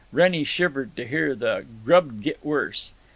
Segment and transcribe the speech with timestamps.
[0.11, 2.95] Wrennie shivered to hear that the "grub 'd git worse."